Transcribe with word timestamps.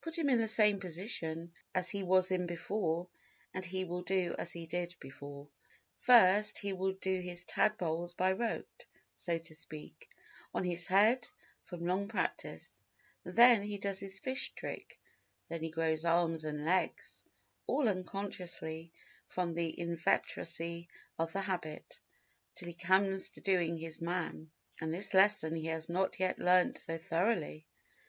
Put 0.00 0.18
him 0.18 0.28
in 0.28 0.38
the 0.38 0.48
same 0.48 0.80
position 0.80 1.52
as 1.76 1.88
he 1.90 2.02
was 2.02 2.32
in 2.32 2.44
before 2.48 3.06
and 3.54 3.64
he 3.64 3.84
will 3.84 4.02
do 4.02 4.34
as 4.36 4.50
he 4.50 4.66
did 4.66 4.96
before. 4.98 5.46
First 6.00 6.58
he 6.58 6.72
will 6.72 6.94
do 6.94 7.20
his 7.20 7.44
tadpoles 7.44 8.12
by 8.14 8.32
rote, 8.32 8.86
so 9.14 9.38
to 9.38 9.54
speak, 9.54 10.08
on 10.52 10.64
his 10.64 10.88
head, 10.88 11.28
from 11.66 11.86
long 11.86 12.08
practice; 12.08 12.80
then 13.22 13.62
he 13.62 13.78
does 13.78 14.00
his 14.00 14.18
fish 14.18 14.50
trick; 14.56 14.98
then 15.48 15.62
he 15.62 15.70
grows 15.70 16.04
arms 16.04 16.42
and 16.44 16.64
legs, 16.64 17.22
all 17.68 17.88
unconsciously 17.88 18.90
from 19.28 19.54
the 19.54 19.72
inveteracy 19.78 20.88
of 21.16 21.32
the 21.32 21.42
habit, 21.42 22.00
till 22.56 22.66
he 22.66 22.74
comes 22.74 23.28
to 23.28 23.40
doing 23.40 23.76
his 23.78 24.00
man, 24.00 24.50
and 24.80 24.92
this 24.92 25.14
lesson 25.14 25.54
he 25.54 25.66
has 25.68 25.88
not 25.88 26.18
yet 26.18 26.40
learnt 26.40 26.76
so 26.76 26.98
thoroughly. 26.98 27.68